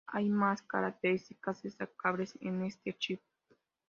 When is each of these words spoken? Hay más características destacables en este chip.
Hay 0.07 0.29
más 0.29 0.63
características 0.63 1.61
destacables 1.61 2.33
en 2.41 2.63
este 2.63 2.97
chip. 2.97 3.21